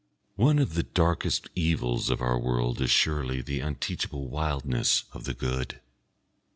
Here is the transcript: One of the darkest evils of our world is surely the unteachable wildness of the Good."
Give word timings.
One 0.37 0.57
of 0.57 0.73
the 0.73 0.81
darkest 0.81 1.49
evils 1.53 2.09
of 2.09 2.21
our 2.21 2.39
world 2.39 2.81
is 2.81 2.89
surely 2.89 3.43
the 3.43 3.59
unteachable 3.59 4.29
wildness 4.29 5.03
of 5.13 5.25
the 5.25 5.35
Good." 5.35 5.79